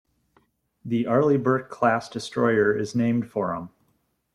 [0.83, 3.69] The Arleigh Burke class destroyer is named for him.